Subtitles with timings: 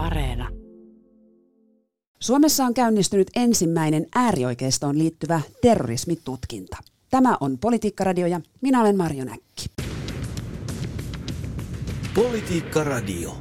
[0.00, 0.48] Areena.
[2.20, 6.76] Suomessa on käynnistynyt ensimmäinen äärioikeistoon liittyvä terrorismitutkinta.
[7.10, 9.66] Tämä on Politiikkaradio ja minä olen Marjo Näkki.
[12.14, 13.36] Politiikka Radio.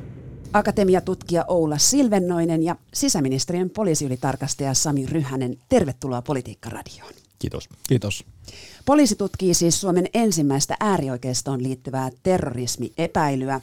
[0.54, 5.58] Akatemiatutkija Oula Silvennoinen ja sisäministeriön poliisiylitarkastaja Sami Ryhänen.
[5.70, 7.14] Tervetuloa Politiikkaradioon.
[7.40, 7.70] Kiitos.
[7.90, 8.26] Kiitos.
[8.86, 13.62] Poliisi tutkii siis Suomen ensimmäistä äärioikeistoon liittyvää terrorismiepäilyä.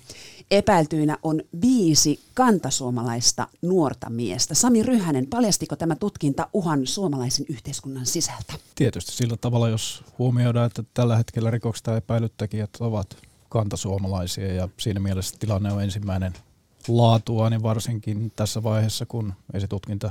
[0.50, 4.54] Epäiltyinä on viisi kantasuomalaista nuorta miestä.
[4.54, 8.54] Sami Ryhänen, paljastiko tämä tutkinta uhan suomalaisen yhteiskunnan sisältä?
[8.74, 13.16] Tietysti sillä tavalla, jos huomioidaan, että tällä hetkellä rikoksista epäilyt tekijät ovat
[13.48, 16.32] kantasuomalaisia ja siinä mielessä tilanne on ensimmäinen
[16.88, 20.10] laatua, niin varsinkin tässä vaiheessa, kun esitutkinta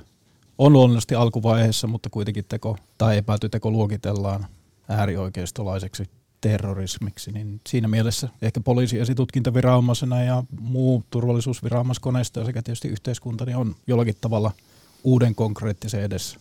[0.58, 4.46] on luonnollisesti alkuvaiheessa, mutta kuitenkin teko tai epäilty teko luokitellaan
[4.90, 6.10] äärioikeistolaiseksi
[6.50, 13.76] terrorismiksi, niin siinä mielessä ehkä poliisi esitutkintaviranomaisena ja muu turvallisuusviranomaiskoneisto sekä tietysti yhteiskunta niin on
[13.88, 14.52] jollakin tavalla
[15.04, 16.40] uuden konkreettisen edessä.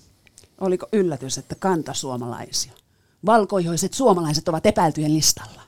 [0.61, 2.73] Oliko yllätys, että kantasuomalaisia,
[3.27, 5.63] valkoihoiset suomalaiset ovat epäiltyjen listalla?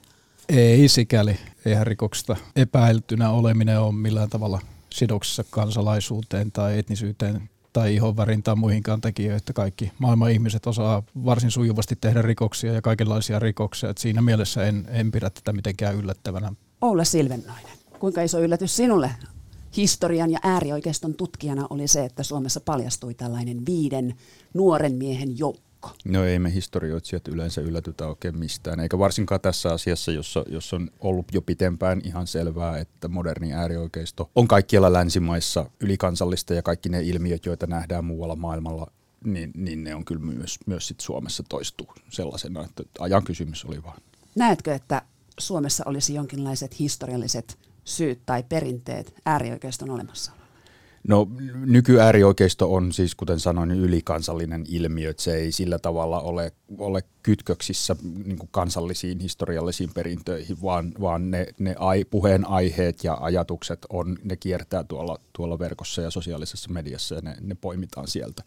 [0.49, 1.37] Ei sikäli.
[1.65, 9.01] Eihän rikoksesta epäiltynä oleminen ole millään tavalla sidoksissa kansalaisuuteen tai etnisyyteen tai ihonvärin tai muihinkaan
[9.01, 13.89] tekijöihin, että kaikki maailman ihmiset osaa varsin sujuvasti tehdä rikoksia ja kaikenlaisia rikoksia.
[13.89, 16.53] Että siinä mielessä en, en pidä tätä mitenkään yllättävänä.
[16.81, 19.11] Oula Silvennoinen, kuinka iso yllätys sinulle
[19.77, 24.15] historian ja äärioikeiston tutkijana oli se, että Suomessa paljastui tällainen viiden
[24.53, 25.66] nuoren miehen joukko?
[26.05, 30.89] No ei me historioitsijat yleensä yllätytä oikein mistään, eikä varsinkaan tässä asiassa, jossa, jossa on
[30.99, 37.01] ollut jo pitempään ihan selvää, että moderni äärioikeisto on kaikkialla länsimaissa ylikansallista ja kaikki ne
[37.01, 38.91] ilmiöt, joita nähdään muualla maailmalla,
[39.23, 43.83] niin, niin ne on kyllä myös, myös sit Suomessa toistuu sellaisena, että ajan kysymys oli
[43.83, 44.01] vaan.
[44.35, 45.01] Näetkö, että
[45.39, 50.31] Suomessa olisi jonkinlaiset historialliset syyt tai perinteet äärioikeiston olemassa?
[51.07, 51.27] No
[51.65, 57.95] nykyäärioikeisto on siis, kuten sanoin, ylikansallinen ilmiö, että se ei sillä tavalla ole, ole kytköksissä
[58.25, 64.35] niin kansallisiin historiallisiin perintöihin, vaan, vaan ne, ne ai, puheen aiheet ja ajatukset on, ne
[64.35, 68.43] kiertää tuolla, tuolla verkossa ja sosiaalisessa mediassa ja ne, ne poimitaan sieltä.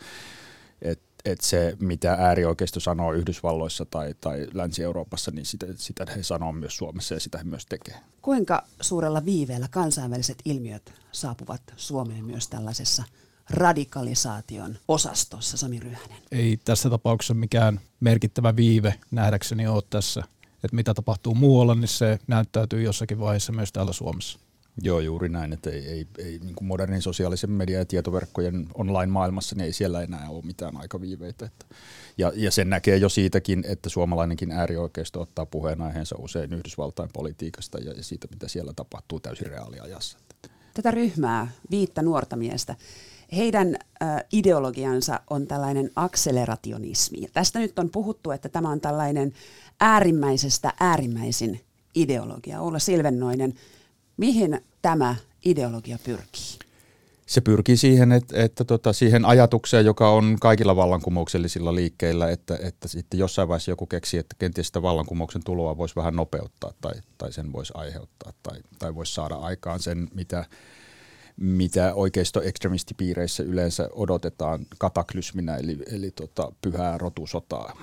[0.82, 6.53] Et että se, mitä äärioikeisto sanoo Yhdysvalloissa tai, tai Länsi-Euroopassa, niin sitä, sitä he sanoo
[6.53, 7.97] myös Suomessa ja sitä he myös tekee.
[8.22, 13.04] Kuinka suurella viiveellä kansainväliset ilmiöt saapuvat Suomeen myös tällaisessa
[13.50, 16.19] radikalisaation osastossa, Sami Ryhänen?
[16.32, 20.25] Ei tässä tapauksessa mikään merkittävä viive nähdäkseni ole tässä.
[20.64, 24.38] Että mitä tapahtuu muualla, niin se näyttäytyy jossakin vaiheessa myös täällä Suomessa.
[24.82, 29.56] Joo, juuri näin, että ei, ei, ei niin kuin modernin sosiaalisen median ja tietoverkkojen online-maailmassa,
[29.56, 31.47] niin ei siellä enää ole mitään aikaviiveitä.
[31.47, 31.66] Että,
[32.19, 37.92] ja, ja sen näkee jo siitäkin, että suomalainenkin äärioikeisto ottaa puheenaiheensa usein Yhdysvaltain politiikasta ja,
[37.92, 40.19] ja siitä, mitä siellä tapahtuu täysin reaaliajassa.
[40.75, 42.76] Tätä ryhmää, viittä nuorta miestä,
[43.36, 47.28] heidän äh, ideologiansa on tällainen akselerationismi.
[47.32, 49.32] Tästä nyt on puhuttu, että tämä on tällainen
[49.80, 51.60] äärimmäisestä äärimmäisin
[51.94, 52.60] ideologia.
[52.60, 53.54] Olla Silvennoinen,
[54.20, 56.58] mihin tämä ideologia pyrkii?
[57.26, 62.88] Se pyrkii siihen, että, että tota, siihen ajatukseen, joka on kaikilla vallankumouksellisilla liikkeillä, että, että
[62.88, 67.32] sitten jossain vaiheessa joku keksii, että kenties sitä vallankumouksen tuloa voisi vähän nopeuttaa tai, tai
[67.32, 70.44] sen voisi aiheuttaa tai, tai voisi saada aikaan sen, mitä,
[71.36, 77.78] mitä oikeisto-ekstremistipiireissä yleensä odotetaan kataklysminä, eli, eli tota, pyhää rotusotaa,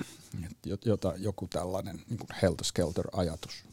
[0.86, 3.68] jota joku tällainen niin helter-skelter-ajatus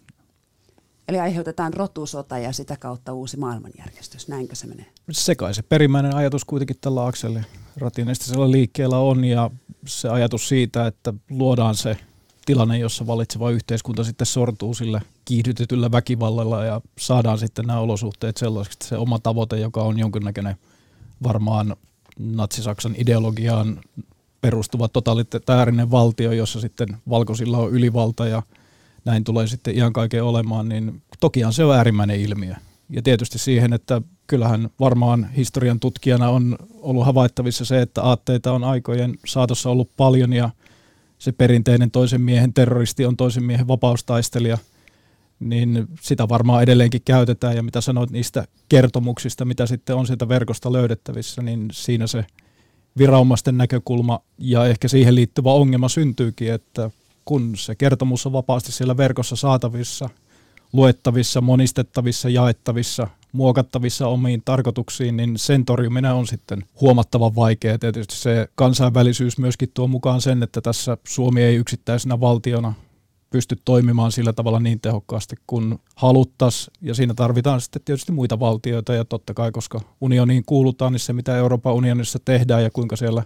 [1.08, 4.28] Eli aiheutetaan rotusota ja sitä kautta uusi maailmanjärjestys.
[4.28, 4.86] Näinkö se menee?
[5.10, 7.40] Se kai se perimmäinen ajatus kuitenkin tällä Akseli
[7.76, 9.50] rationalistisella liikkeellä on ja
[9.86, 11.96] se ajatus siitä, että luodaan se
[12.46, 18.88] tilanne, jossa valitseva yhteiskunta sitten sortuu sillä kiihdytetyllä väkivallalla ja saadaan sitten nämä olosuhteet sellaiseksi,
[18.88, 20.56] se oma tavoite, joka on jonkinnäköinen
[21.22, 21.76] varmaan
[22.18, 23.80] natsisaksan ideologiaan
[24.40, 28.42] perustuva totalitaarinen valtio, jossa sitten valkoisilla on ylivalta ja
[29.04, 32.54] näin tulee sitten ihan kaiken olemaan, niin tokihan se on äärimmäinen ilmiö.
[32.90, 38.64] Ja tietysti siihen, että kyllähän varmaan historian tutkijana on ollut havaittavissa se, että aatteita on
[38.64, 40.50] aikojen saatossa ollut paljon ja
[41.18, 44.58] se perinteinen toisen miehen terroristi on toisen miehen vapaustaistelija,
[45.40, 50.72] niin sitä varmaan edelleenkin käytetään ja mitä sanoit niistä kertomuksista, mitä sitten on sieltä verkosta
[50.72, 52.24] löydettävissä, niin siinä se
[52.98, 56.90] viranomaisten näkökulma ja ehkä siihen liittyvä ongelma syntyykin, että
[57.24, 60.10] kun se kertomus on vapaasti siellä verkossa saatavissa,
[60.72, 67.78] luettavissa, monistettavissa, jaettavissa, muokattavissa omiin tarkoituksiin, niin sen torjuminen on sitten huomattavan vaikeaa.
[67.78, 72.74] Tietysti se kansainvälisyys myöskin tuo mukaan sen, että tässä Suomi ei yksittäisenä valtiona
[73.30, 76.74] pysty toimimaan sillä tavalla niin tehokkaasti kuin haluttaisiin.
[76.80, 81.12] Ja siinä tarvitaan sitten tietysti muita valtioita ja totta kai, koska unioniin kuulutaan, niin se
[81.12, 83.24] mitä Euroopan unionissa tehdään ja kuinka siellä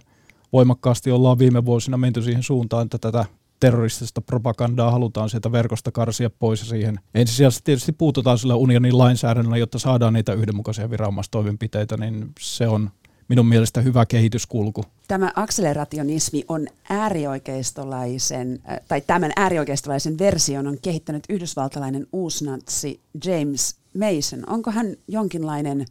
[0.53, 3.25] voimakkaasti ollaan viime vuosina menty siihen suuntaan, että tätä
[3.59, 9.57] terroristista propagandaa halutaan sieltä verkosta karsia pois ja siihen ensisijaisesti tietysti puututaan sillä unionin lainsäädännöllä,
[9.57, 12.89] jotta saadaan niitä yhdenmukaisia viranomaistoimenpiteitä, niin se on
[13.27, 14.83] minun mielestä hyvä kehityskulku.
[15.07, 24.49] Tämä akselerationismi on äärioikeistolaisen, äh, tai tämän äärioikeistolaisen version on kehittänyt yhdysvaltalainen uusnatsi James Mason.
[24.49, 25.85] Onko hän jonkinlainen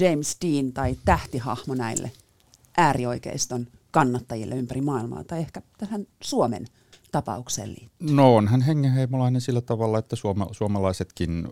[0.00, 2.10] James Dean tai tähtihahmo näille
[2.76, 6.66] äärioikeiston kannattajille ympäri maailmaa, tai ehkä tähän Suomen
[7.16, 8.16] tapaukseen liittyen?
[8.16, 11.48] No on hän hengenheimolainen sillä tavalla, että suoma, suomalaisetkin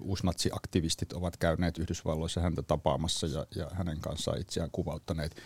[0.00, 5.36] uusnatsiaktivistit ovat käyneet Yhdysvalloissa häntä tapaamassa ja, ja hänen kanssaan itseään kuvauttaneet.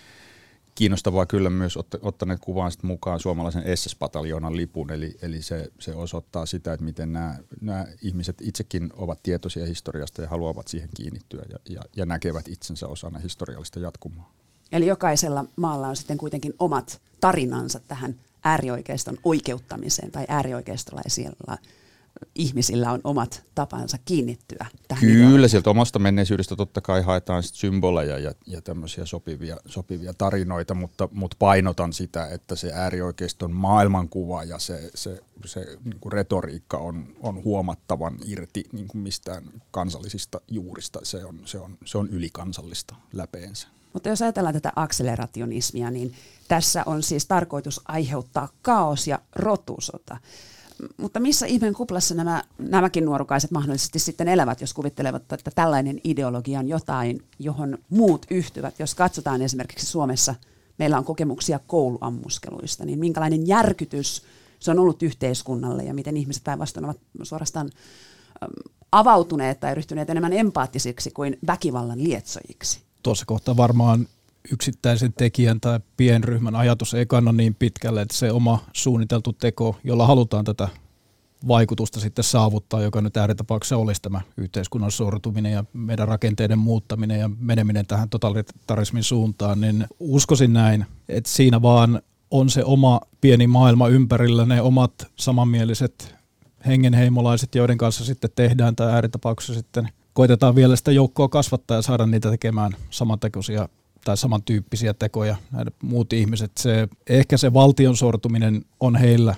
[0.74, 6.46] Kiinnostavaa kyllä myös ottaneet kuvaan sit mukaan suomalaisen SS-pataljoonan lipun, eli, eli se, se osoittaa
[6.46, 11.58] sitä, että miten nämä, nämä ihmiset itsekin ovat tietoisia historiasta ja haluavat siihen kiinnittyä ja,
[11.68, 14.30] ja, ja näkevät itsensä osana historiallista jatkumoa.
[14.72, 21.58] Eli jokaisella maalla on sitten kuitenkin omat tarinansa tähän äärioikeiston oikeuttamiseen tai äärioikeistolaisilla
[22.34, 25.48] ihmisillä on omat tapansa kiinnittyä tähän Kyllä, ideaan.
[25.48, 31.08] sieltä omasta menneisyydestä totta kai haetaan sit symboleja ja, ja tämmöisiä sopivia, sopivia tarinoita, mutta,
[31.12, 37.06] mutta painotan sitä, että se äärioikeiston maailmankuva ja se, se, se niin kuin retoriikka on,
[37.20, 41.00] on huomattavan irti niin kuin mistään kansallisista juurista.
[41.02, 43.68] Se on, se on, se on ylikansallista läpeensä.
[43.92, 46.12] Mutta jos ajatellaan tätä akselerationismia, niin
[46.48, 50.16] tässä on siis tarkoitus aiheuttaa kaos ja rotusota.
[50.96, 56.58] Mutta missä ihmeen kuplassa nämä, nämäkin nuorukaiset mahdollisesti sitten elävät, jos kuvittelevat, että tällainen ideologia
[56.58, 58.78] on jotain, johon muut yhtyvät.
[58.78, 60.34] Jos katsotaan esimerkiksi Suomessa,
[60.78, 64.22] meillä on kokemuksia kouluammuskeluista, niin minkälainen järkytys
[64.60, 67.70] se on ollut yhteiskunnalle ja miten ihmiset päinvastoin ovat suorastaan
[68.92, 74.06] avautuneet tai ryhtyneet enemmän empaattisiksi kuin väkivallan lietsojiksi tuossa kohtaa varmaan
[74.52, 80.06] yksittäisen tekijän tai pienryhmän ajatus ei kanna niin pitkälle, että se oma suunniteltu teko, jolla
[80.06, 80.68] halutaan tätä
[81.48, 87.30] vaikutusta sitten saavuttaa, joka nyt ääritapauksessa olisi tämä yhteiskunnan sortuminen ja meidän rakenteiden muuttaminen ja
[87.38, 93.88] meneminen tähän totalitarismin suuntaan, niin uskoisin näin, että siinä vaan on se oma pieni maailma
[93.88, 96.14] ympärillä, ne omat samanmieliset
[96.66, 102.06] hengenheimolaiset, joiden kanssa sitten tehdään tai ääritapauksessa sitten– koitetaan vielä sitä joukkoa kasvattaa ja saada
[102.06, 103.68] niitä tekemään samantekoisia
[104.04, 106.52] tai samantyyppisiä tekoja, näiden muut ihmiset.
[106.58, 109.34] Se, ehkä se valtion sortuminen on heillä,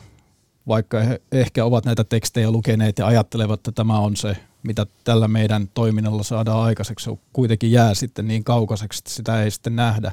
[0.69, 5.29] vaikka he ehkä ovat näitä tekstejä lukeneet ja ajattelevat, että tämä on se, mitä tällä
[5.29, 10.13] meidän toiminnalla saadaan aikaiseksi, se kuitenkin jää sitten niin kaukaiseksi, että sitä ei sitten nähdä.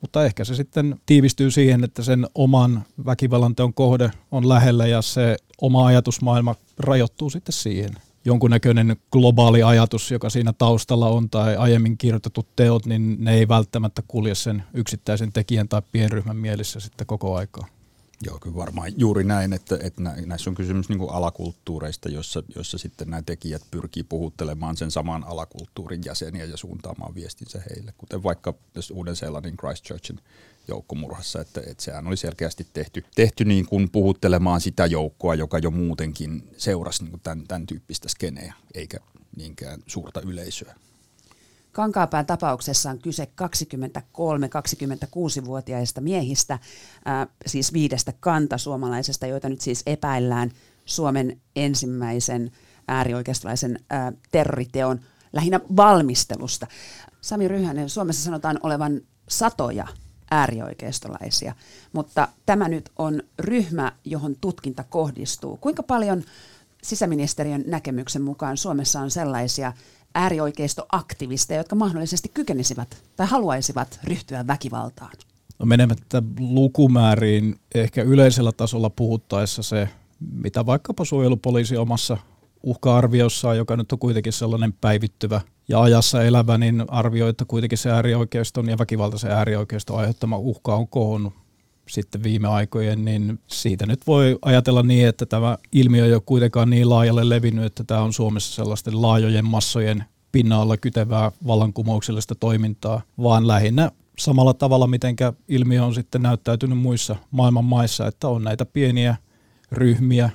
[0.00, 5.02] Mutta ehkä se sitten tiivistyy siihen, että sen oman väkivallan teon kohde on lähellä ja
[5.02, 7.90] se oma ajatusmaailma rajoittuu sitten siihen
[8.28, 14.02] jonkunnäköinen globaali ajatus, joka siinä taustalla on, tai aiemmin kirjoitetut teot, niin ne ei välttämättä
[14.08, 17.66] kulje sen yksittäisen tekijän tai pienryhmän mielessä sitten koko aikaa.
[18.26, 23.10] Joo, kyllä varmaan juuri näin, että, että näissä on kysymys niin alakulttuureista, jossa, jossa sitten
[23.10, 28.54] nämä tekijät pyrkii puhuttelemaan sen saman alakulttuurin jäseniä ja suuntaamaan viestinsä heille, kuten vaikka
[28.92, 30.20] Uuden-Seelannin Christchurchin
[30.68, 35.70] joukkomurhassa, että, että sehän oli selkeästi tehty, tehty niin kuin puhuttelemaan sitä joukkoa, joka jo
[35.70, 38.98] muutenkin seurasi niin kuin tämän, tämän tyyppistä skeneä, eikä
[39.36, 40.74] niinkään suurta yleisöä.
[41.72, 46.60] Kankaapään tapauksessa on kyse 23-26-vuotiaista miehistä, äh,
[47.46, 50.50] siis viidestä kantasuomalaisesta, joita nyt siis epäillään
[50.84, 52.50] Suomen ensimmäisen
[52.88, 55.00] äärioikeistolaisen äh, terroriteon
[55.32, 56.66] lähinnä valmistelusta.
[57.20, 59.86] Sami Ryhänen, Suomessa sanotaan olevan satoja
[60.30, 61.54] äärioikeistolaisia,
[61.92, 65.56] mutta tämä nyt on ryhmä, johon tutkinta kohdistuu.
[65.56, 66.22] Kuinka paljon
[66.82, 69.72] sisäministeriön näkemyksen mukaan Suomessa on sellaisia
[70.14, 75.12] äärioikeistoaktivisteja, jotka mahdollisesti kykenisivät tai haluaisivat ryhtyä väkivaltaan?
[75.58, 79.88] No menemättä lukumääriin ehkä yleisellä tasolla puhuttaessa se,
[80.32, 82.16] mitä vaikkapa suojelupoliisi omassa
[82.62, 87.90] uhka-arviossaan, joka nyt on kuitenkin sellainen päivittyvä ja ajassa elävä, niin arvioi, että kuitenkin se
[87.90, 91.32] äärioikeiston ja väkivaltaisen äärioikeiston aiheuttama uhka on kohonnut
[91.88, 96.70] sitten viime aikojen, niin siitä nyt voi ajatella niin, että tämä ilmiö ei ole kuitenkaan
[96.70, 103.46] niin laajalle levinnyt, että tämä on Suomessa sellaisten laajojen massojen pinnalla kytevää vallankumouksellista toimintaa, vaan
[103.46, 105.16] lähinnä samalla tavalla, miten
[105.48, 109.16] ilmiö on sitten näyttäytynyt muissa maailman maissa, että on näitä pieniä
[109.72, 110.30] ryhmiä,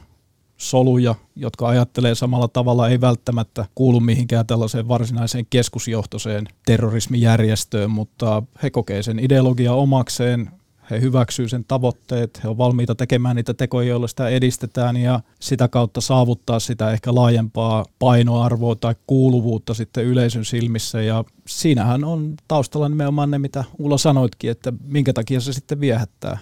[0.58, 8.70] soluja, jotka ajattelee samalla tavalla, ei välttämättä kuulu mihinkään tällaiseen varsinaiseen keskusjohtoiseen terrorismijärjestöön, mutta he
[8.70, 10.52] kokee sen ideologia omakseen,
[10.90, 15.68] he hyväksyvät sen tavoitteet, he on valmiita tekemään niitä tekoja, joilla sitä edistetään ja sitä
[15.68, 22.90] kautta saavuttaa sitä ehkä laajempaa painoarvoa tai kuuluvuutta sitten yleisön silmissä ja siinähän on taustalla
[22.90, 26.38] nimenomaan ne, mitä Ulla sanoitkin, että minkä takia se sitten viehättää.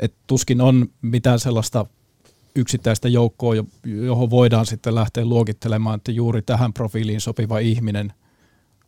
[0.00, 1.86] Et tuskin on mitään sellaista
[2.56, 8.12] yksittäistä joukkoa, johon voidaan sitten lähteä luokittelemaan, että juuri tähän profiiliin sopiva ihminen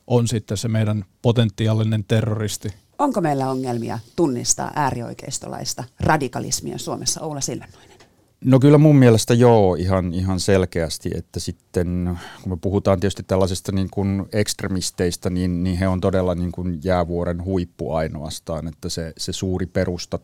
[0.07, 2.69] on sitten se meidän potentiaalinen terroristi.
[2.99, 7.88] Onko meillä ongelmia tunnistaa äärioikeistolaista radikalismia Suomessa, Oula Silvennoinen?
[8.45, 13.73] No kyllä mun mielestä joo, ihan, ihan selkeästi, että sitten kun me puhutaan tietysti tällaisesta
[13.73, 19.12] niin kuin ekstremisteistä, niin, niin he on todella niin kuin jäävuoren huippu ainoastaan, että se,
[19.16, 20.18] se suuri perusta,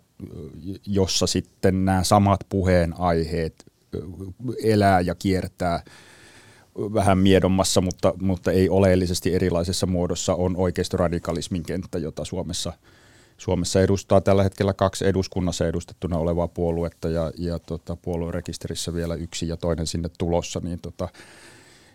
[0.87, 3.65] jossa sitten nämä samat puheenaiheet
[4.63, 5.83] elää ja kiertää
[6.79, 12.73] vähän miedommassa, mutta, mutta ei oleellisesti erilaisessa muodossa on oikeistoradikalismin kenttä, jota Suomessa,
[13.37, 19.49] Suomessa edustaa tällä hetkellä kaksi eduskunnassa edustettuna olevaa puoluetta ja, ja tota, puoluerekisterissä vielä yksi
[19.49, 21.09] ja toinen sinne tulossa, niin tota,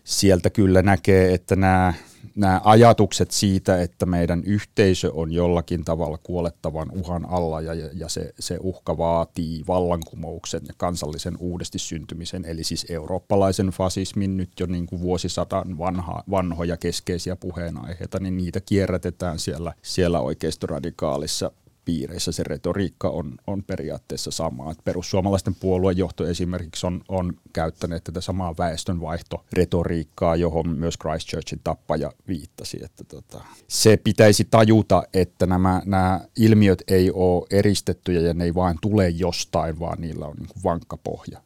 [0.04, 1.94] sieltä kyllä näkee, että nämä,
[2.36, 8.34] nämä ajatukset siitä, että meidän yhteisö on jollakin tavalla kuolettavan uhan alla ja, ja se,
[8.40, 14.86] se uhka vaatii vallankumouksen ja kansallisen uudesti syntymisen, eli siis eurooppalaisen fasismin nyt jo niin
[14.86, 21.52] kuin vuosisadan vanha, vanhoja keskeisiä puheenaiheita, niin niitä kierrätetään siellä, siellä oikeistoradikaalissa
[21.90, 24.72] piireissä se retoriikka on, on periaatteessa sama.
[24.72, 32.80] Että perussuomalaisten puoluejohto esimerkiksi on, on käyttänyt tätä samaa väestönvaihtoretoriikkaa, johon myös Christchurchin tappaja viittasi.
[32.84, 38.56] Että tota, se pitäisi tajuta, että nämä, nämä ilmiöt ei ole eristettyjä ja ne ei
[38.56, 41.42] vain tule jostain, vaan niillä on niin vankka pohja.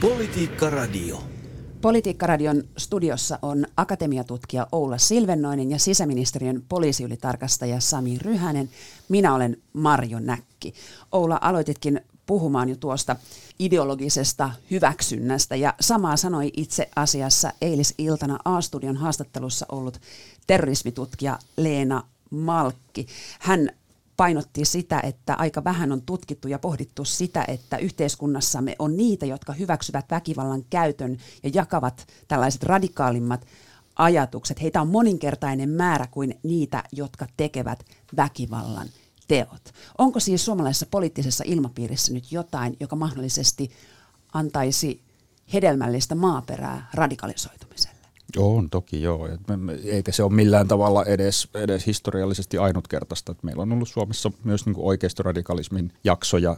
[0.00, 1.33] Politiikka Radio.
[1.84, 8.70] Politiikkaradion studiossa on akatemiatutkija Oula Silvennoinen ja sisäministeriön poliisiylitarkastaja Sami Ryhänen.
[9.08, 10.74] Minä olen Marjo Näkki.
[11.12, 13.16] Oula, aloititkin puhumaan jo tuosta
[13.58, 20.00] ideologisesta hyväksynnästä ja samaa sanoi itse asiassa eilisiltana A-studion haastattelussa ollut
[20.46, 23.06] terrorismitutkija Leena Malkki.
[23.40, 23.70] Hän
[24.16, 29.52] painotti sitä, että aika vähän on tutkittu ja pohdittu sitä, että yhteiskunnassamme on niitä, jotka
[29.52, 33.46] hyväksyvät väkivallan käytön ja jakavat tällaiset radikaalimmat
[33.96, 34.62] ajatukset.
[34.62, 37.84] Heitä on moninkertainen määrä kuin niitä, jotka tekevät
[38.16, 38.88] väkivallan
[39.28, 39.72] teot.
[39.98, 43.70] Onko siis suomalaisessa poliittisessa ilmapiirissä nyt jotain, joka mahdollisesti
[44.32, 45.00] antaisi
[45.52, 47.93] hedelmällistä maaperää radikalisoitumiselle?
[48.36, 49.28] On toki joo,
[49.84, 53.34] eikä se ole millään tavalla edes, edes historiallisesti ainutkertaista.
[53.42, 56.56] Meillä on ollut Suomessa myös niin kuin oikeistoradikalismin jaksoja,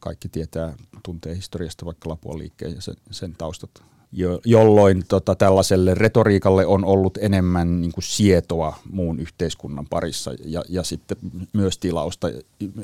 [0.00, 3.70] kaikki tietää, tuntee historiasta vaikka Lapuan liikkeen ja sen, sen taustat
[4.12, 10.62] jo, jolloin tota, tällaiselle retoriikalle on ollut enemmän niin kuin sietoa muun yhteiskunnan parissa ja,
[10.68, 11.16] ja sitten
[11.52, 12.28] myös tilausta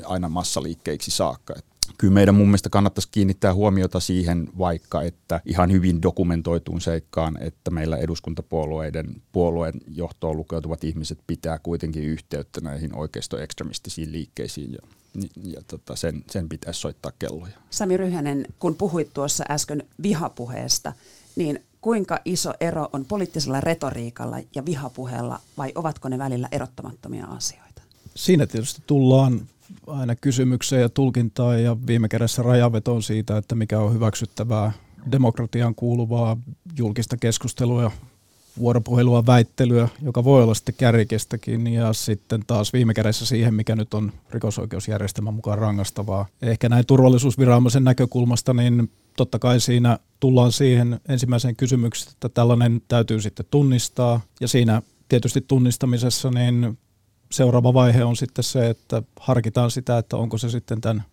[0.05, 1.53] aina massaliikkeiksi saakka.
[1.57, 1.65] Et
[1.97, 7.71] kyllä meidän mun mielestä kannattaisi kiinnittää huomiota siihen vaikka, että ihan hyvin dokumentoituun seikkaan, että
[7.71, 14.79] meillä eduskuntapuolueiden puolueen johtoon lukeutuvat ihmiset pitää kuitenkin yhteyttä näihin oikeistoekstremistisiin liikkeisiin ja
[15.43, 17.53] ja tota, sen, sen pitäisi soittaa kelloja.
[17.69, 20.93] Sami Ryhänen, kun puhuit tuossa äsken vihapuheesta,
[21.35, 27.81] niin kuinka iso ero on poliittisella retoriikalla ja vihapuheella vai ovatko ne välillä erottamattomia asioita?
[28.15, 29.41] Siinä tietysti tullaan
[29.87, 34.71] aina kysymykseen ja tulkintaan ja viime kädessä rajavetoon siitä, että mikä on hyväksyttävää
[35.11, 36.37] demokratian kuuluvaa
[36.77, 37.91] julkista keskustelua ja
[38.59, 43.93] vuoropuhelua, väittelyä, joka voi olla sitten kärjikestäkin ja sitten taas viime kädessä siihen, mikä nyt
[43.93, 46.25] on rikosoikeusjärjestelmän mukaan rangastavaa.
[46.41, 53.21] Ehkä näin turvallisuusviranomaisen näkökulmasta, niin totta kai siinä tullaan siihen ensimmäiseen kysymykseen, että tällainen täytyy
[53.21, 56.77] sitten tunnistaa ja siinä tietysti tunnistamisessa niin
[57.31, 61.03] seuraava vaihe on sitten se, että harkitaan sitä, että onko se sitten tämän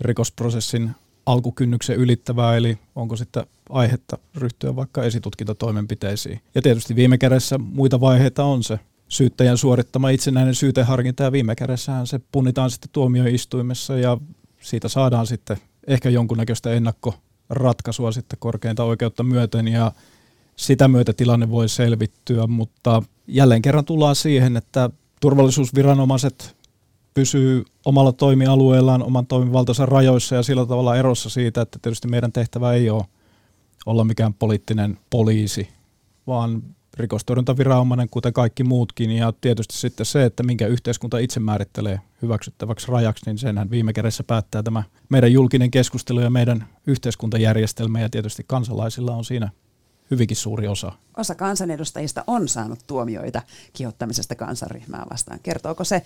[0.00, 0.90] rikosprosessin
[1.26, 6.40] alkukynnyksen ylittävää, eli onko sitten aihetta ryhtyä vaikka esitutkintatoimenpiteisiin.
[6.54, 8.78] Ja tietysti viime kädessä muita vaiheita on se
[9.08, 14.18] syyttäjän suorittama itsenäinen syyteharkinta, ja viime kädessähän se punnitaan sitten tuomioistuimessa, ja
[14.60, 19.92] siitä saadaan sitten ehkä jonkunnäköistä ennakkoratkaisua sitten korkeinta oikeutta myöten, ja
[20.56, 24.90] sitä myötä tilanne voi selvittyä, mutta jälleen kerran tullaan siihen, että
[25.22, 26.56] turvallisuusviranomaiset
[27.14, 32.72] pysyy omalla toimialueellaan oman toimivaltansa rajoissa ja sillä tavalla erossa siitä, että tietysti meidän tehtävä
[32.72, 33.04] ei ole
[33.86, 35.68] olla mikään poliittinen poliisi,
[36.26, 36.62] vaan
[36.96, 39.10] rikostorjuntaviranomainen, kuten kaikki muutkin.
[39.10, 44.24] Ja tietysti sitten se, että minkä yhteiskunta itse määrittelee hyväksyttäväksi rajaksi, niin senhän viime kädessä
[44.24, 48.00] päättää tämä meidän julkinen keskustelu ja meidän yhteiskuntajärjestelmä.
[48.00, 49.50] Ja tietysti kansalaisilla on siinä
[50.12, 50.92] hyvinkin suuri osa.
[51.16, 53.42] Osa kansanedustajista on saanut tuomioita
[53.72, 55.40] kiihottamisesta kansanryhmää vastaan.
[55.42, 56.02] Kertooko se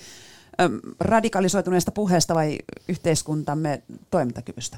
[1.00, 2.58] radikalisoituneesta puheesta vai
[2.88, 4.76] yhteiskuntamme toimintakyvystä?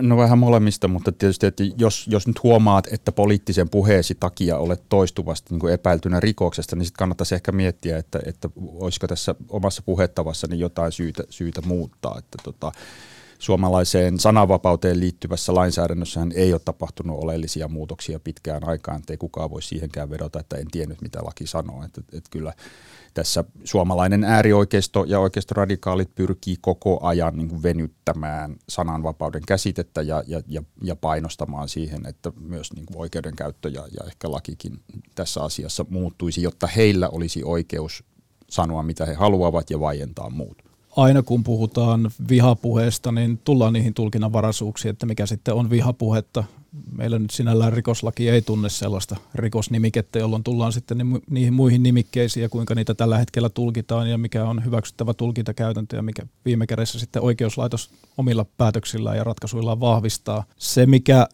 [0.00, 4.82] No vähän molemmista, mutta tietysti, että jos, jos nyt huomaat, että poliittisen puheesi takia olet
[4.88, 9.82] toistuvasti niin kuin epäiltynä rikoksesta, niin sitten kannattaisi ehkä miettiä, että, että olisiko tässä omassa
[9.82, 12.18] puhettavassani jotain syytä, syytä muuttaa.
[12.18, 12.72] Että tota,
[13.38, 20.10] suomalaiseen sananvapauteen liittyvässä lainsäädännössähän ei ole tapahtunut oleellisia muutoksia pitkään aikaan, ettei kukaan voi siihenkään
[20.10, 21.84] vedota, että en tiennyt mitä laki sanoo.
[21.84, 22.52] Että, että kyllä
[23.14, 30.42] tässä suomalainen äärioikeisto ja oikeistoradikaalit pyrkii koko ajan niin kuin venyttämään sananvapauden käsitettä ja, ja,
[30.48, 34.80] ja, ja painostamaan siihen, että myös niin kuin oikeudenkäyttö ja, ja ehkä lakikin
[35.14, 38.04] tässä asiassa muuttuisi, jotta heillä olisi oikeus
[38.50, 40.65] sanoa mitä he haluavat ja vaientaa muut
[40.96, 46.44] aina kun puhutaan vihapuheesta, niin tullaan niihin tulkinnanvaraisuuksiin, että mikä sitten on vihapuhetta.
[46.92, 50.98] Meillä nyt sinällään rikoslaki ei tunne sellaista rikosnimikettä, jolloin tullaan sitten
[51.30, 56.02] niihin muihin nimikkeisiin ja kuinka niitä tällä hetkellä tulkitaan ja mikä on hyväksyttävä tulkintakäytäntö ja
[56.02, 60.44] mikä viime kädessä sitten oikeuslaitos omilla päätöksillään ja ratkaisuillaan vahvistaa.
[60.58, 61.28] Se, mikä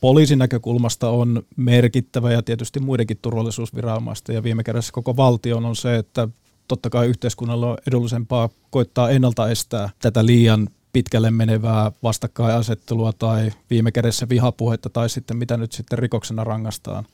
[0.00, 5.96] poliisin näkökulmasta on merkittävä ja tietysti muidenkin turvallisuusviranomaisten ja viime kädessä koko valtion on se,
[5.96, 6.28] että
[6.68, 13.92] totta kai yhteiskunnalla on edullisempaa koittaa ennalta estää tätä liian pitkälle menevää vastakkainasettelua tai viime
[13.92, 17.06] kädessä vihapuhetta tai sitten mitä nyt sitten rikoksena rangaistaan.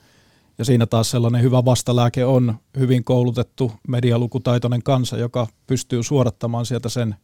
[0.57, 6.89] Ja siinä taas sellainen hyvä vastalääke on hyvin koulutettu medialukutaitoinen kansa, joka pystyy suodattamaan sieltä
[6.89, 7.15] sen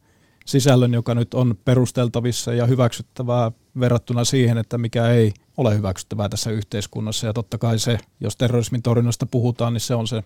[0.46, 6.50] sisällön, joka nyt on perusteltavissa ja hyväksyttävää verrattuna siihen, että mikä ei ole hyväksyttävää tässä
[6.50, 7.26] yhteiskunnassa.
[7.26, 10.24] Ja totta kai se, jos terrorismin torjunnasta puhutaan, niin se on se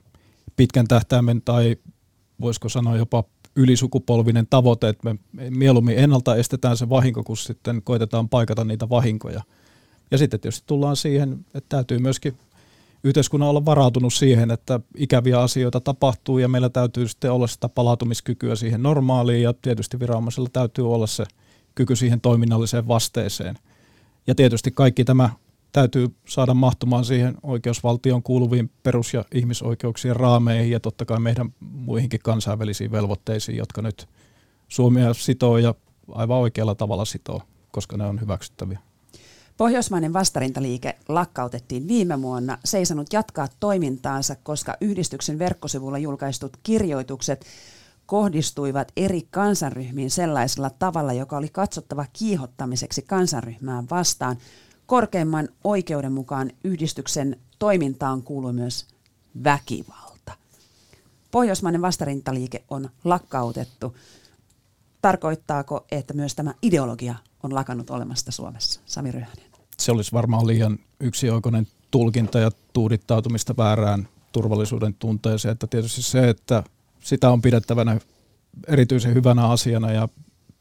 [0.56, 1.76] pitkän tähtäimen tai
[2.40, 3.24] voisiko sanoa jopa
[3.56, 9.42] ylisukupolvinen tavoite, että me mieluummin ennalta estetään se vahinko, kun sitten koitetaan paikata niitä vahinkoja.
[10.10, 12.38] Ja sitten tietysti tullaan siihen, että täytyy myöskin
[13.04, 18.54] yhteiskunnan olla varautunut siihen, että ikäviä asioita tapahtuu ja meillä täytyy sitten olla sitä palautumiskykyä
[18.54, 21.24] siihen normaaliin ja tietysti viranomaisilla täytyy olla se
[21.74, 23.58] kyky siihen toiminnalliseen vasteeseen.
[24.26, 25.30] Ja tietysti kaikki tämä
[25.73, 32.20] täytyy saada mahtumaan siihen oikeusvaltion kuuluviin perus- ja ihmisoikeuksien raameihin ja totta kai meidän muihinkin
[32.23, 34.08] kansainvälisiin velvoitteisiin, jotka nyt
[34.69, 35.75] Suomea sitoo ja
[36.12, 38.78] aivan oikealla tavalla sitoo, koska ne on hyväksyttäviä.
[39.56, 42.58] Pohjoismainen vastarintaliike lakkautettiin viime vuonna.
[42.64, 47.47] Se ei saanut jatkaa toimintaansa, koska yhdistyksen verkkosivulla julkaistut kirjoitukset
[48.06, 54.36] kohdistuivat eri kansanryhmiin sellaisella tavalla, joka oli katsottava kiihottamiseksi kansanryhmään vastaan–
[54.86, 58.86] korkeimman oikeuden mukaan yhdistyksen toimintaan kuuluu myös
[59.44, 60.32] väkivalta.
[61.30, 63.96] Pohjoismainen vastarintaliike on lakkautettu.
[65.02, 68.80] Tarkoittaako, että myös tämä ideologia on lakannut olemasta Suomessa?
[68.86, 69.46] Sami Ryhänen.
[69.78, 75.52] Se olisi varmaan liian yksioikoinen tulkinta ja tuudittautumista väärään turvallisuuden tunteeseen.
[75.52, 76.62] Että tietysti se, että
[77.00, 78.00] sitä on pidettävänä
[78.68, 80.08] erityisen hyvänä asiana ja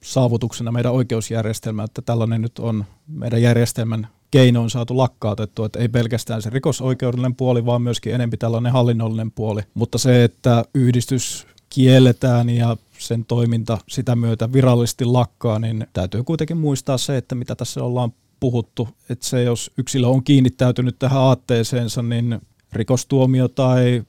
[0.06, 6.42] saavutuksena meidän oikeusjärjestelmä, että tällainen nyt on meidän järjestelmän keinoin saatu lakkautettu, että ei pelkästään
[6.42, 9.62] se rikosoikeudellinen puoli, vaan myöskin enempi tällainen hallinnollinen puoli.
[9.74, 16.58] Mutta se, että yhdistys kielletään ja sen toiminta sitä myötä virallisesti lakkaa, niin täytyy kuitenkin
[16.58, 22.02] muistaa se, että mitä tässä ollaan puhuttu, että se jos yksilö on kiinnittäytynyt tähän aatteeseensa,
[22.02, 22.42] niin
[22.74, 24.04] rikostuomio tai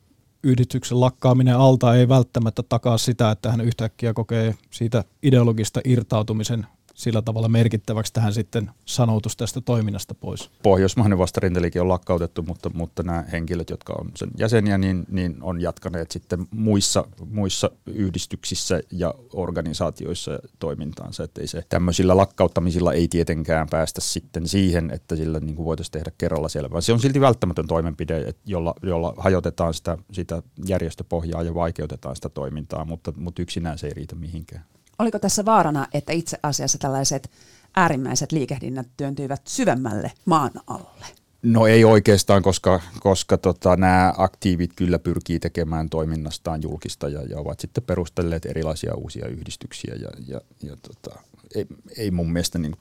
[0.46, 7.22] yhdistyksen lakkaaminen alta ei välttämättä takaa sitä, että hän yhtäkkiä kokee siitä ideologista irtautumisen sillä
[7.22, 10.50] tavalla merkittäväksi tähän sitten sanotus tästä toiminnasta pois?
[10.62, 15.61] Pohjoismainen vastarinteliike on lakkautettu, mutta, mutta nämä henkilöt, jotka on sen jäseniä, niin, niin on
[15.61, 21.24] jatkaneet sitten muissa, muissa yhdistyksissä ja organisaatioissa toimintaansa.
[21.24, 25.92] Että ei se tämmöisillä lakkauttamisilla ei tietenkään päästä sitten siihen, että sillä niin kuin voitaisiin
[25.92, 26.80] tehdä kerralla selvää.
[26.80, 32.85] Se on silti välttämätön toimenpide, jolla, jolla hajotetaan sitä, sitä järjestöpohjaa ja vaikeutetaan sitä toimintaa,
[32.85, 34.64] mutta, mutta yksinään se ei riitä mihinkään.
[34.98, 37.30] Oliko tässä vaarana, että itse asiassa tällaiset
[37.76, 41.06] äärimmäiset liikehdinnät työntyivät syvemmälle maan alle?
[41.42, 47.38] No ei oikeastaan, koska, koska tota, nämä aktiivit kyllä pyrkii tekemään toiminnastaan julkista ja, ja
[47.38, 51.20] ovat sitten perustelleet erilaisia uusia yhdistyksiä ja, ja, ja tota,
[51.54, 52.76] ei, ei mun mielestä niin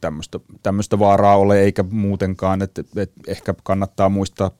[0.63, 4.51] tämmöistä vaaraa ole eikä muutenkaan, että et ehkä kannattaa muistaa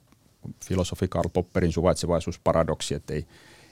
[0.64, 3.26] filosofi Karl Popperin suvaitsevaisuusparadoksi, että ei,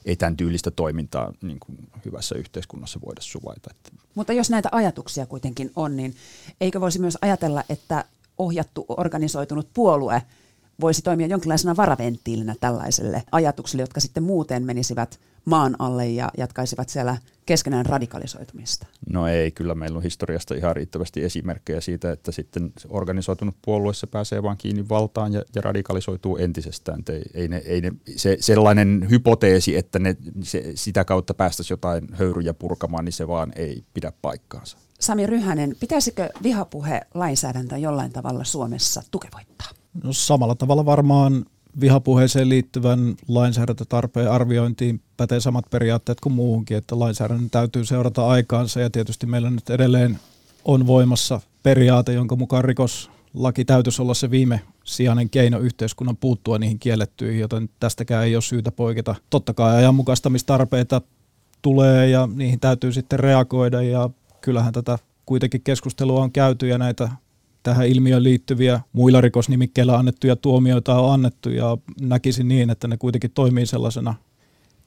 [0.04, 3.70] ei tämän tyylistä toimintaa niin kuin hyvässä yhteiskunnassa voida suvaita.
[4.14, 6.14] Mutta jos näitä ajatuksia kuitenkin on, niin
[6.60, 8.04] eikö voisi myös ajatella, että
[8.38, 10.22] ohjattu organisoitunut puolue
[10.80, 17.16] voisi toimia jonkinlaisena varaventtiilinä tällaiselle ajatukselle, jotka sitten muuten menisivät maan alle ja jatkaisivat siellä
[17.46, 18.87] keskenään radikalisoitumista?
[19.11, 24.42] No ei, kyllä meillä on historiasta ihan riittävästi esimerkkejä siitä, että sitten organisoitunut puolueessa pääsee
[24.42, 27.02] vaan kiinni valtaan ja, ja radikalisoituu entisestään.
[27.09, 32.09] Ei, ei ne, ei ne, se, sellainen hypoteesi, että ne, se, sitä kautta päästäisiin jotain
[32.12, 34.78] höyryjä purkamaan, niin se vaan ei pidä paikkaansa.
[35.00, 39.68] Sami Ryhänen, pitäisikö vihapuhe lainsäädäntö jollain tavalla Suomessa tukevoittaa?
[40.02, 41.44] No samalla tavalla varmaan
[41.80, 48.90] vihapuheeseen liittyvän lainsäädäntötarpeen arviointiin pätee samat periaatteet kuin muuhunkin, että lainsäädännön täytyy seurata aikaansa ja
[48.90, 50.18] tietysti meillä nyt edelleen
[50.64, 56.78] on voimassa periaate, jonka mukaan rikoslaki täytyisi olla se viime sijainen keino yhteiskunnan puuttua niihin
[56.78, 59.14] kiellettyihin, joten tästäkään ei ole syytä poiketa.
[59.30, 61.00] Totta kai ajanmukaistamistarpeita
[61.62, 64.10] tulee ja niihin täytyy sitten reagoida ja
[64.40, 67.10] kyllähän tätä kuitenkin keskustelua on käyty ja näitä
[67.64, 73.31] tähän ilmiöön liittyviä muilla rikosnimikkeillä annettuja tuomioita on annettu ja näkisin niin, että ne kuitenkin
[73.31, 74.14] toimii sellaisena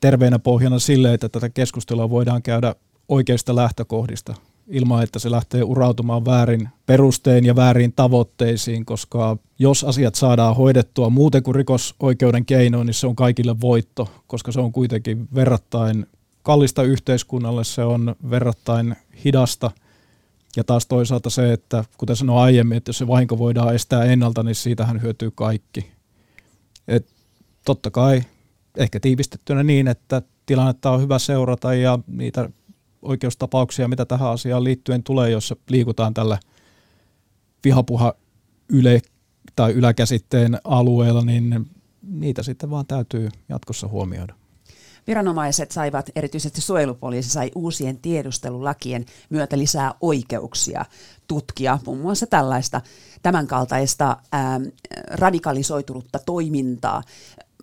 [0.01, 2.75] terveenä pohjana sille, että tätä keskustelua voidaan käydä
[3.09, 4.35] oikeista lähtökohdista
[4.67, 11.09] ilman, että se lähtee urautumaan väärin perustein ja väärin tavoitteisiin, koska jos asiat saadaan hoidettua
[11.09, 16.05] muuten kuin rikosoikeuden keinoin, niin se on kaikille voitto, koska se on kuitenkin verrattain
[16.43, 19.71] kallista yhteiskunnalle, se on verrattain hidasta–
[20.57, 24.43] ja taas toisaalta se, että kuten sanoin aiemmin, että jos se vahinko voidaan estää ennalta,
[24.43, 25.91] niin siitähän hyötyy kaikki.
[26.87, 27.07] Et
[27.65, 28.23] totta kai
[28.77, 32.49] ehkä tiivistettynä niin, että tilannetta on hyvä seurata ja niitä
[33.01, 36.37] oikeustapauksia, mitä tähän asiaan liittyen tulee, jossa liikutaan tällä
[37.63, 38.13] vihapuha
[38.69, 39.01] yle
[39.55, 41.69] tai yläkäsitteen alueella, niin
[42.01, 44.46] niitä sitten vaan täytyy jatkossa huomioida.
[45.07, 50.85] Viranomaiset saivat, erityisesti suojelupoliisi sai uusien tiedustelulakien myötä lisää oikeuksia
[51.27, 52.81] tutkia muun muassa tällaista
[53.21, 54.61] tämänkaltaista ää,
[55.11, 57.03] radikalisoitunutta toimintaa.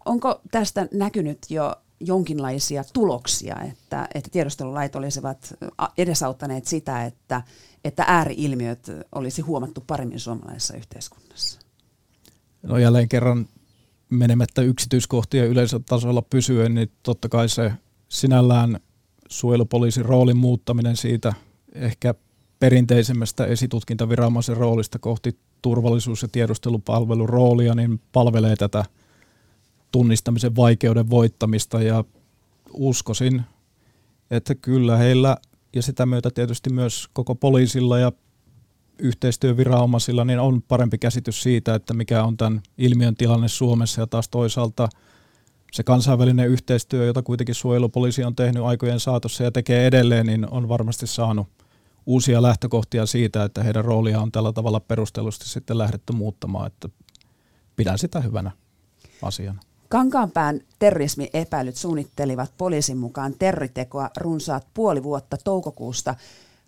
[0.05, 5.55] Onko tästä näkynyt jo jonkinlaisia tuloksia, että, että tiedustelulait olisivat
[5.99, 7.43] edesauttaneet sitä, että,
[7.85, 11.61] että ääriilmiöt olisi huomattu paremmin suomalaisessa yhteiskunnassa?
[12.63, 13.49] No jälleen kerran
[14.11, 17.73] menemättä yksityiskohtia yleisötasolla pysyen, niin totta kai se
[18.09, 18.81] sinällään
[19.29, 21.35] suojelupoliisin roolin muuttaminen siitä
[21.75, 22.15] ehkä
[22.59, 28.85] perinteisemmästä esitutkintaviranomaisen roolista kohti turvallisuus- ja tiedustelupalvelun roolia, niin palvelee tätä
[29.93, 32.05] tunnistamisen vaikeuden voittamista ja
[32.73, 33.43] uskoisin,
[34.31, 35.37] että kyllä heillä
[35.77, 38.13] ja sitä myötä tietysti myös koko poliisilla ja
[38.99, 44.29] yhteistyöviranomaisilla niin on parempi käsitys siitä, että mikä on tämän ilmiön tilanne Suomessa ja taas
[44.29, 44.89] toisaalta
[45.73, 50.69] se kansainvälinen yhteistyö, jota kuitenkin suojelupoliisi on tehnyt aikojen saatossa ja tekee edelleen, niin on
[50.69, 51.49] varmasti saanut
[52.07, 56.89] uusia lähtökohtia siitä, että heidän roolia on tällä tavalla perustellusti sitten lähdetty muuttamaan, että
[57.77, 58.51] pidän sitä hyvänä
[59.23, 59.61] asiana.
[59.89, 66.15] Kankaanpään terrorismiepäilyt suunnittelivat poliisin mukaan terroritekoa runsaat puoli vuotta toukokuusta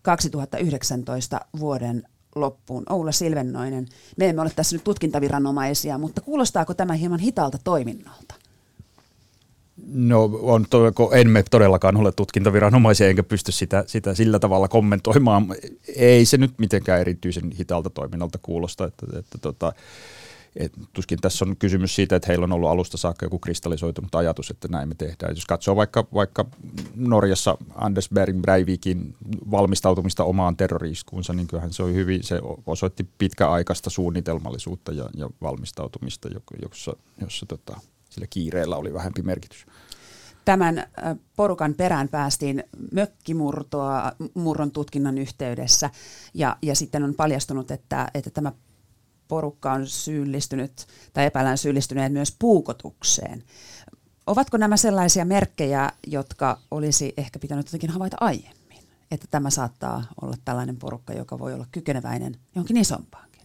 [0.02, 2.02] 2019 vuoden
[2.36, 2.82] loppuun.
[2.88, 8.34] Oula Silvennoinen, me emme ole tässä nyt tutkintaviranomaisia, mutta kuulostaako tämä hieman hitaalta toiminnalta?
[9.92, 10.66] No on,
[11.12, 15.46] en me todellakaan ole tutkintaviranomaisia, enkä pysty sitä, sitä sillä tavalla kommentoimaan.
[15.96, 18.84] Ei se nyt mitenkään erityisen hitaalta toiminnalta kuulosta.
[18.84, 19.72] Että, että tota,
[20.56, 24.50] et tuskin tässä on kysymys siitä, että heillä on ollut alusta saakka joku kristallisoitunut ajatus,
[24.50, 25.36] että näin me tehdään.
[25.36, 26.44] Jos katsoo vaikka, vaikka
[26.94, 29.14] Norjassa Anders Behring Breivikin
[29.50, 36.28] valmistautumista omaan terroriskuunsa, niin kyllähän se, oli hyvin, se osoitti pitkäaikaista suunnitelmallisuutta ja, ja valmistautumista,
[36.62, 39.66] jossa, jossa tota, sillä kiireellä oli vähempi merkitys
[40.46, 40.86] tämän
[41.36, 45.90] porukan perään päästiin mökkimurtoa murron tutkinnan yhteydessä
[46.34, 48.52] ja, ja sitten on paljastunut, että, että tämä
[49.28, 53.42] porukka on syyllistynyt tai epäillään syyllistyneet myös puukotukseen.
[54.26, 58.78] Ovatko nämä sellaisia merkkejä, jotka olisi ehkä pitänyt jotenkin havaita aiemmin?
[59.10, 63.42] Että tämä saattaa olla tällainen porukka, joka voi olla kykeneväinen johonkin isompaankin?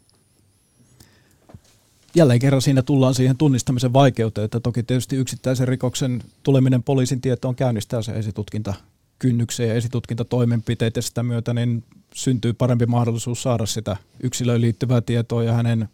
[2.15, 7.56] Jälleen kerran siinä tullaan siihen tunnistamisen vaikeuteen, että toki tietysti yksittäisen rikoksen tuleminen poliisin tietoon
[7.56, 8.74] käynnistää se esitutkinta
[9.21, 15.43] kynnyksen ja esitutkintatoimenpiteitä ja sitä myötä niin syntyy parempi mahdollisuus saada sitä yksilöön liittyvää tietoa
[15.43, 15.89] ja hänen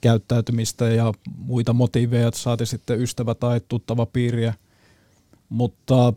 [0.00, 4.54] käyttäytymistä ja muita motiiveja, saati sitten ystävä tai tuttava piiriä.
[5.48, 6.12] Mutta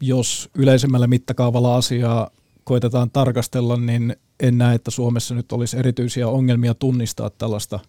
[0.00, 2.30] jos yleisemmällä mittakaavalla asiaa
[2.64, 7.80] koitetaan tarkastella, niin en näe, että Suomessa nyt olisi erityisiä ongelmia tunnistaa tällaista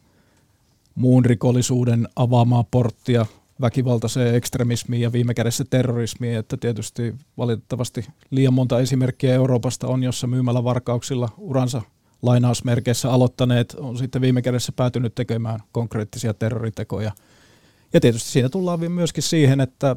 [0.95, 3.25] muun rikollisuuden avaamaa porttia
[3.61, 10.27] väkivaltaiseen ekstremismiin ja viime kädessä terrorismiin, että tietysti valitettavasti liian monta esimerkkiä Euroopasta on, jossa
[10.27, 11.81] myymällä varkauksilla uransa
[12.21, 17.11] lainausmerkeissä aloittaneet on sitten viime kädessä päätynyt tekemään konkreettisia terroritekoja.
[17.93, 19.95] Ja tietysti siinä tullaan myöskin siihen, että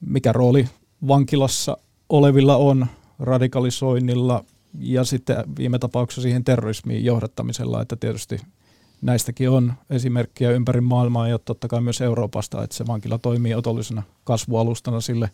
[0.00, 0.68] mikä rooli
[1.08, 1.76] vankilassa
[2.08, 2.86] olevilla on
[3.18, 4.44] radikalisoinnilla
[4.78, 8.40] ja sitten viime tapauksessa siihen terrorismiin johdattamisella, että tietysti
[9.02, 14.02] näistäkin on esimerkkejä ympäri maailmaa ja totta kai myös Euroopasta, että se vankila toimii otollisena
[14.24, 15.30] kasvualustana sille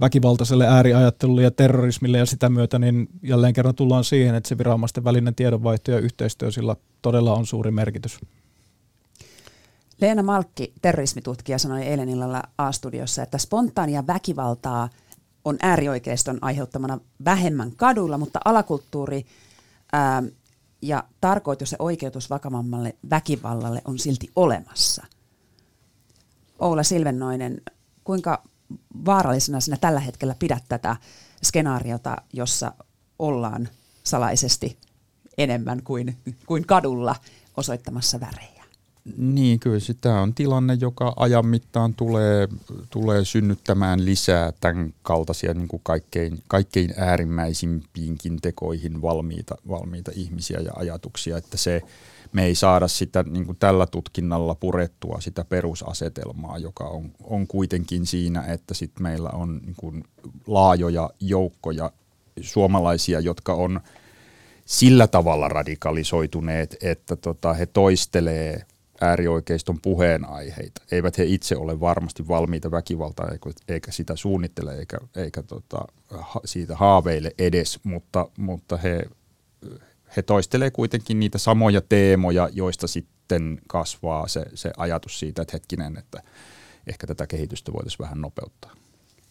[0.00, 5.04] väkivaltaiselle ääriajattelulle ja terrorismille ja sitä myötä niin jälleen kerran tullaan siihen, että se viranomaisten
[5.04, 8.20] välinen tiedonvaihto ja yhteistyö sillä todella on suuri merkitys.
[10.00, 14.88] Leena Malkki, terrorismitutkija, sanoi eilen illalla A-studiossa, että spontaania väkivaltaa
[15.44, 19.26] on äärioikeiston aiheuttamana vähemmän kaduilla, mutta alakulttuuri
[19.92, 20.22] ää,
[20.88, 25.06] ja tarkoitus ja oikeutus vakavammalle väkivallalle on silti olemassa.
[26.58, 27.60] Oula Silvennoinen,
[28.04, 28.42] kuinka
[29.06, 30.96] vaarallisena sinä tällä hetkellä pidät tätä
[31.44, 32.72] skenaariota, jossa
[33.18, 33.68] ollaan
[34.04, 34.78] salaisesti
[35.38, 37.16] enemmän kuin, kuin kadulla
[37.56, 38.55] osoittamassa värejä?
[39.16, 42.48] Niin, kyllä sitä on tilanne, joka ajan mittaan tulee,
[42.90, 50.72] tulee synnyttämään lisää tämän kaltaisia niin kuin kaikkein, kaikkein äärimmäisimpiinkin tekoihin valmiita, valmiita ihmisiä ja
[50.76, 51.82] ajatuksia, että se,
[52.32, 58.06] me ei saada sitä niin kuin tällä tutkinnalla purettua sitä perusasetelmaa, joka on, on kuitenkin
[58.06, 60.04] siinä, että sit meillä on niin kuin
[60.46, 61.92] laajoja joukkoja
[62.40, 63.80] suomalaisia, jotka on
[64.64, 68.66] sillä tavalla radikalisoituneet, että tota, he toistelee
[69.00, 70.82] äärioikeiston puheenaiheita.
[70.92, 73.28] Eivät he itse ole varmasti valmiita väkivaltaa
[73.68, 75.78] eikä sitä suunnittele eikä, eikä tota,
[76.44, 79.02] siitä haaveile edes, mutta, mutta he,
[80.16, 85.98] he toistelee kuitenkin niitä samoja teemoja, joista sitten kasvaa se, se ajatus siitä, että hetkinen,
[85.98, 86.22] että
[86.86, 88.72] ehkä tätä kehitystä voitaisiin vähän nopeuttaa.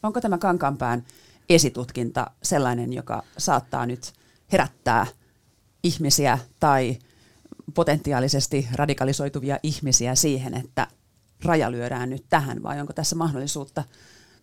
[0.04, 1.06] Onko tämä Kankaanpään
[1.50, 4.14] esitutkinta sellainen, joka saattaa nyt
[4.52, 5.08] herättää
[5.84, 6.98] ihmisiä tai
[7.76, 10.88] potentiaalisesti radikalisoituvia ihmisiä siihen, että
[11.44, 13.84] raja lyödään nyt tähän, vai onko tässä mahdollisuutta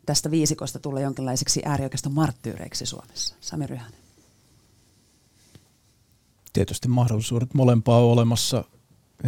[0.07, 3.35] tästä viisikosta tulla jonkinlaiseksi äärioikeiston marttyyreiksi Suomessa?
[3.41, 4.01] Sami Ryhänen.
[6.53, 8.65] Tietysti mahdollisuudet molempaa on olemassa.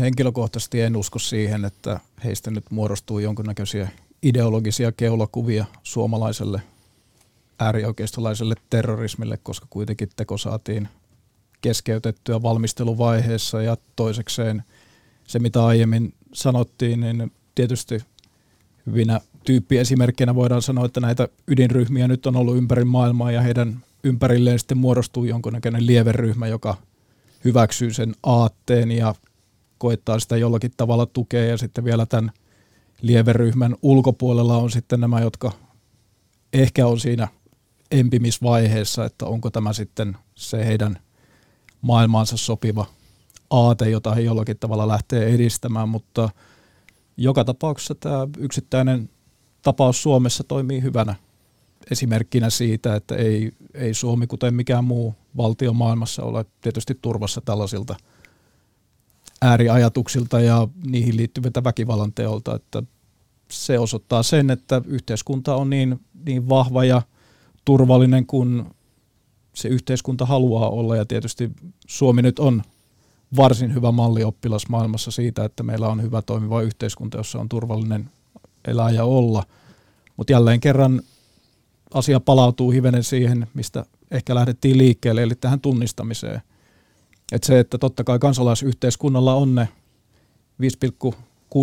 [0.01, 3.89] Henkilökohtaisesti en usko siihen, että heistä nyt muodostuu jonkinnäköisiä
[4.23, 6.63] ideologisia keulakuvia suomalaiselle
[7.59, 10.89] äärioikeistolaiselle terrorismille, koska kuitenkin teko saatiin
[11.65, 14.63] keskeytettyä valmisteluvaiheessa ja toisekseen
[15.27, 18.01] se, mitä aiemmin sanottiin, niin tietysti
[18.87, 24.59] hyvinä tyyppiesimerkkeinä voidaan sanoa, että näitä ydinryhmiä nyt on ollut ympäri maailmaa ja heidän ympärilleen
[24.59, 26.77] sitten muodostuu jonkunnäköinen lieveryhmä, joka
[27.45, 29.15] hyväksyy sen aatteen ja
[29.79, 31.45] koettaa sitä jollakin tavalla tukea.
[31.45, 32.31] Ja sitten vielä tämän
[33.03, 35.53] lieveryhmän ulkopuolella on sitten nämä, jotka
[36.53, 37.29] ehkä on siinä
[37.91, 40.99] empimisvaiheessa, että onko tämä sitten se heidän
[41.85, 42.87] maailmaansa sopiva
[43.51, 46.29] aate, jota he jollakin tavalla lähtee edistämään, mutta
[47.17, 49.11] joka tapauksessa tämä yksittäinen
[49.63, 51.15] tapaus Suomessa toimii hyvänä
[51.91, 57.97] esimerkkinä siitä, että ei, ei Suomi, kuten mikään muu valtio maailmassa, ole tietysti turvassa tällaisilta
[59.43, 62.83] ääriajatuksilta ja niihin liittyviltä väkivallan teolta, että
[63.51, 67.03] se osoittaa sen, että yhteiskunta on niin, niin vahva ja
[67.65, 68.74] turvallinen kuin
[69.55, 71.51] se yhteiskunta haluaa olla ja tietysti
[71.87, 72.63] Suomi nyt on
[73.37, 78.11] varsin hyvä mallioppilas maailmassa siitä, että meillä on hyvä toimiva yhteiskunta, jossa on turvallinen
[78.69, 79.45] elää ja olla.
[80.17, 81.03] Mutta jälleen kerran
[81.95, 86.43] asia palautuu hivenen siihen, mistä ehkä lähdettiin liikkeelle, eli tähän tunnistamiseen.
[87.33, 89.69] Et se, että totta kai kansalaisyhteiskunnalla on ne
[90.63, 91.17] 5,6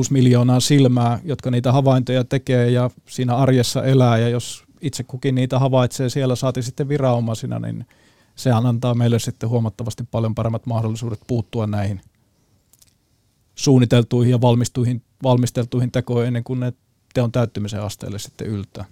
[0.10, 5.60] miljoonaa silmää, jotka niitä havaintoja tekee ja siinä arjessa elää, ja jos itse kukin niitä
[5.60, 7.86] havaitsee siellä, saati sitten viranomaisina, niin
[8.36, 12.02] sehän antaa meille sitten huomattavasti paljon paremmat mahdollisuudet puuttua näihin
[13.56, 14.42] suunniteltuihin ja
[15.24, 16.74] valmisteltuihin tekoihin ennen kuin ne
[17.14, 18.86] teon täyttymisen asteelle sitten yltää.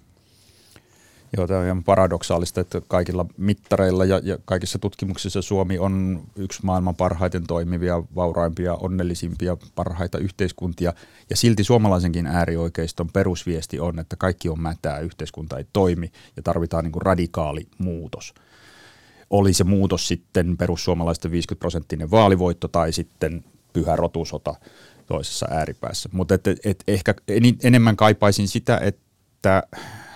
[1.36, 6.60] Joo, tämä on ihan paradoksaalista, että kaikilla mittareilla ja, ja kaikissa tutkimuksissa Suomi on yksi
[6.62, 10.92] maailman parhaiten toimivia, vauraimpia, onnellisimpia, parhaita yhteiskuntia.
[11.30, 16.84] Ja silti suomalaisenkin äärioikeiston perusviesti on, että kaikki on mätää, yhteiskunta ei toimi ja tarvitaan
[16.84, 18.34] niin kuin radikaali muutos.
[19.30, 24.54] Oli se muutos sitten perussuomalaisten 50 prosenttinen vaalivoitto tai sitten pyhä rotusota
[25.06, 26.08] toisessa ääripäässä.
[26.12, 27.14] Mutta et, et ehkä
[27.62, 29.62] enemmän kaipaisin sitä, että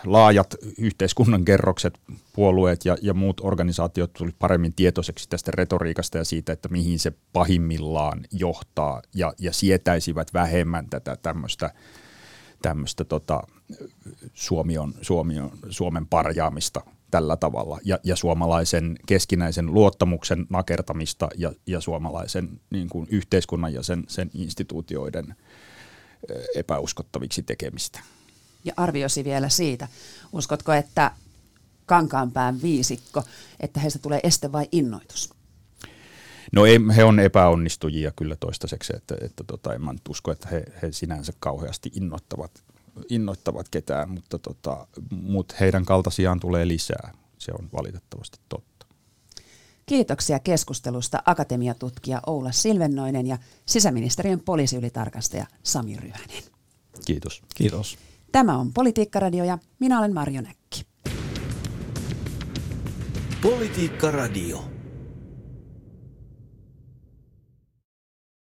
[0.06, 1.98] laajat yhteiskunnan kerrokset,
[2.32, 7.12] puolueet ja, ja muut organisaatiot tuli paremmin tietoiseksi tästä retoriikasta ja siitä, että mihin se
[7.32, 11.70] pahimmillaan johtaa ja, ja sietäisivät vähemmän tätä tämmöistä
[12.62, 13.42] tämmöistä tota,
[14.34, 21.52] Suomi on, Suomi on, Suomen parjaamista tällä tavalla ja, ja suomalaisen keskinäisen luottamuksen nakertamista ja,
[21.66, 25.34] ja suomalaisen niin kuin yhteiskunnan ja sen, sen instituutioiden
[26.54, 28.00] epäuskottaviksi tekemistä.
[28.64, 29.88] Ja arviosi vielä siitä,
[30.32, 31.10] uskotko, että
[31.86, 33.22] Kankaanpään viisikko,
[33.60, 35.34] että heistä tulee este vai innoitus?
[36.52, 40.48] No ei, he on epäonnistujia kyllä toistaiseksi, että, että tota, en mä nyt usko, että
[40.48, 42.64] he, he sinänsä kauheasti innoittavat,
[43.08, 47.12] innoittavat ketään, mutta tota, mut heidän kaltaisiaan tulee lisää.
[47.38, 48.86] Se on valitettavasti totta.
[49.86, 56.42] Kiitoksia keskustelusta akatemiatutkija Oula Silvennoinen ja sisäministeriön poliisiylitarkastaja Sami Ryhänen.
[57.06, 57.42] Kiitos.
[57.54, 57.98] Kiitos.
[58.34, 60.86] Tämä on Politiikkaradio ja minä olen Marjo Näkki.
[63.42, 64.73] Politiikka Radio.